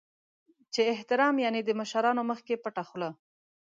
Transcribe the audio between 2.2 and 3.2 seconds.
مخکې پټه خوله.